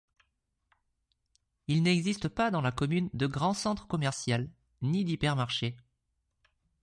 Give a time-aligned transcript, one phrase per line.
[1.67, 4.49] Il n'existe pas dans la commune de grand centre commercial,
[4.81, 5.77] ni d'hypermarché.